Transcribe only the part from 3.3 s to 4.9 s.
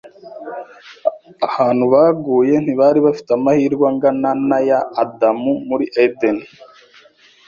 amahirwe angana n’aya